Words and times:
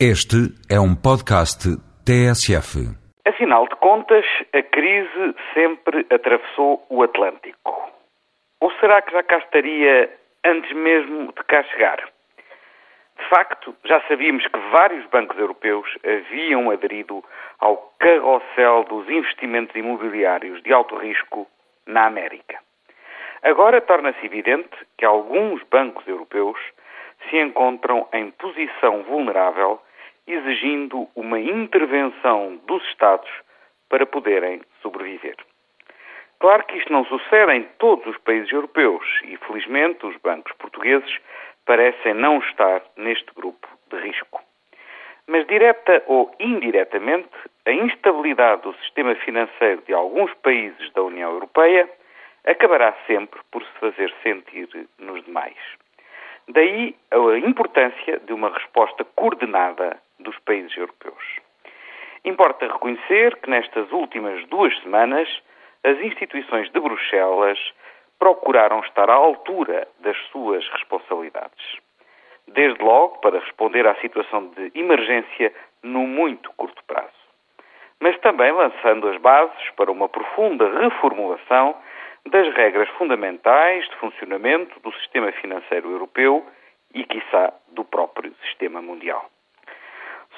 Este 0.00 0.50
é 0.68 0.80
um 0.80 0.96
podcast 0.96 1.70
TSF. 2.04 2.82
Afinal 3.24 3.68
de 3.68 3.76
contas, 3.76 4.24
a 4.52 4.60
crise 4.60 5.36
sempre 5.54 6.04
atravessou 6.10 6.84
o 6.90 7.04
Atlântico. 7.04 7.92
Ou 8.60 8.72
será 8.80 9.00
que 9.02 9.12
já 9.12 9.22
cá 9.22 9.38
estaria 9.38 10.10
antes 10.44 10.72
mesmo 10.72 11.32
de 11.32 11.44
cá 11.44 11.62
chegar? 11.62 11.98
De 13.16 13.28
facto, 13.28 13.72
já 13.84 14.02
sabíamos 14.08 14.44
que 14.44 14.58
vários 14.72 15.06
bancos 15.10 15.38
europeus 15.38 15.88
haviam 16.04 16.72
aderido 16.72 17.24
ao 17.60 17.76
carrossel 18.00 18.82
dos 18.88 19.08
investimentos 19.08 19.76
imobiliários 19.76 20.60
de 20.64 20.72
alto 20.72 20.96
risco 20.96 21.46
na 21.86 22.06
América. 22.06 22.58
Agora 23.44 23.80
torna-se 23.80 24.26
evidente 24.26 24.76
que 24.98 25.04
alguns 25.04 25.62
bancos 25.70 26.04
europeus 26.08 26.58
se 27.28 27.38
encontram 27.38 28.08
em 28.12 28.30
posição 28.30 29.02
vulnerável, 29.02 29.80
exigindo 30.26 31.08
uma 31.14 31.38
intervenção 31.38 32.56
dos 32.66 32.82
Estados 32.88 33.30
para 33.88 34.06
poderem 34.06 34.60
sobreviver. 34.82 35.36
Claro 36.40 36.64
que 36.64 36.76
isto 36.76 36.92
não 36.92 37.04
sucede 37.06 37.52
em 37.52 37.62
todos 37.78 38.06
os 38.06 38.18
países 38.18 38.50
europeus 38.52 39.04
e, 39.24 39.36
felizmente, 39.38 40.04
os 40.04 40.16
bancos 40.18 40.52
portugueses 40.58 41.18
parecem 41.64 42.14
não 42.14 42.38
estar 42.38 42.82
neste 42.96 43.32
grupo 43.34 43.66
de 43.90 43.96
risco. 43.98 44.42
Mas, 45.26 45.46
direta 45.46 46.02
ou 46.06 46.34
indiretamente, 46.38 47.30
a 47.64 47.72
instabilidade 47.72 48.62
do 48.62 48.74
sistema 48.74 49.14
financeiro 49.14 49.82
de 49.86 49.94
alguns 49.94 50.34
países 50.34 50.92
da 50.92 51.02
União 51.02 51.30
Europeia 51.32 51.88
acabará 52.46 52.94
sempre 53.06 53.40
por 53.50 53.62
se 53.62 53.72
fazer 53.80 54.12
sentir 54.22 54.68
nos 54.98 55.24
demais. 55.24 55.56
Daí 56.48 56.94
a 57.10 57.38
importância 57.38 58.20
de 58.20 58.32
uma 58.32 58.50
resposta 58.50 59.04
coordenada 59.16 59.98
dos 60.18 60.38
países 60.40 60.76
europeus. 60.76 61.40
Importa 62.24 62.66
reconhecer 62.66 63.36
que 63.36 63.50
nestas 63.50 63.90
últimas 63.92 64.46
duas 64.48 64.76
semanas 64.80 65.28
as 65.82 65.98
instituições 66.00 66.70
de 66.70 66.80
Bruxelas 66.80 67.58
procuraram 68.18 68.80
estar 68.80 69.10
à 69.10 69.14
altura 69.14 69.86
das 70.00 70.16
suas 70.30 70.66
responsabilidades. 70.70 71.78
Desde 72.48 72.82
logo 72.82 73.18
para 73.18 73.38
responder 73.38 73.86
à 73.86 73.94
situação 73.96 74.48
de 74.48 74.70
emergência 74.74 75.52
no 75.82 76.06
muito 76.06 76.50
curto 76.52 76.82
prazo. 76.84 77.12
Mas 78.00 78.18
também 78.20 78.52
lançando 78.52 79.08
as 79.08 79.16
bases 79.18 79.70
para 79.76 79.90
uma 79.90 80.08
profunda 80.08 80.78
reformulação 80.78 81.74
das 82.26 82.52
regras 82.54 82.88
fundamentais 82.90 83.88
de 83.88 83.96
funcionamento 83.96 84.78
do 84.80 84.92
sistema 84.94 85.30
financeiro 85.32 85.90
europeu 85.90 86.46
e, 86.94 87.04
quiçá, 87.04 87.52
do 87.68 87.84
próprio 87.84 88.34
sistema 88.46 88.80
mundial. 88.80 89.28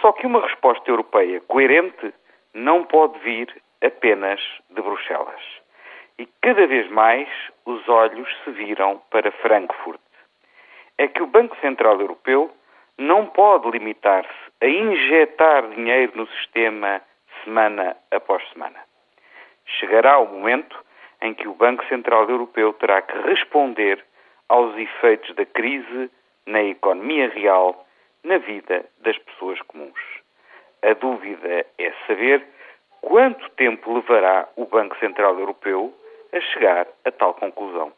Só 0.00 0.12
que 0.12 0.26
uma 0.26 0.40
resposta 0.40 0.90
europeia 0.90 1.40
coerente 1.42 2.12
não 2.52 2.84
pode 2.84 3.18
vir 3.20 3.62
apenas 3.82 4.40
de 4.70 4.80
Bruxelas. 4.80 5.40
E 6.18 6.26
cada 6.40 6.66
vez 6.66 6.88
mais 6.90 7.28
os 7.66 7.88
olhos 7.88 8.28
se 8.44 8.50
viram 8.50 9.02
para 9.10 9.32
Frankfurt. 9.32 10.00
É 10.96 11.08
que 11.08 11.22
o 11.22 11.26
Banco 11.26 11.56
Central 11.56 12.00
Europeu 12.00 12.50
não 12.96 13.26
pode 13.26 13.68
limitar-se 13.70 14.30
a 14.60 14.66
injetar 14.66 15.68
dinheiro 15.70 16.12
no 16.14 16.26
sistema 16.28 17.00
semana 17.42 17.96
após 18.12 18.48
semana. 18.52 18.78
Chegará 19.66 20.18
o 20.18 20.26
momento 20.26 20.78
em 21.22 21.34
que 21.34 21.48
o 21.48 21.54
Banco 21.54 21.84
Central 21.86 22.28
Europeu 22.28 22.72
terá 22.74 23.02
que 23.02 23.16
responder 23.18 24.04
aos 24.48 24.76
efeitos 24.76 25.34
da 25.34 25.46
crise 25.46 26.10
na 26.46 26.62
economia 26.62 27.28
real, 27.30 27.86
na 28.22 28.38
vida 28.38 28.84
das 29.00 29.16
pessoas 29.18 29.60
comuns. 29.62 29.98
A 30.82 30.92
dúvida 30.94 31.66
é 31.78 31.92
saber 32.06 32.46
quanto 33.00 33.48
tempo 33.50 33.94
levará 33.94 34.48
o 34.56 34.66
Banco 34.66 34.96
Central 34.98 35.38
Europeu 35.38 35.94
a 36.32 36.40
chegar 36.40 36.86
a 37.04 37.10
tal 37.10 37.34
conclusão. 37.34 37.92